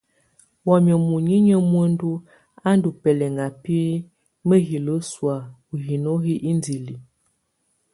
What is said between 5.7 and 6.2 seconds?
ù hino